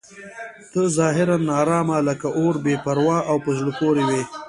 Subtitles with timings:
[0.71, 4.21] ته ظاهراً ناارامه لکه اور بې پروا او په زړه پورې وې.